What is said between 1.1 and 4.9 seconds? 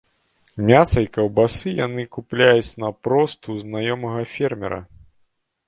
каўбасы яны купляюць наўпрост у знаёмага фермера.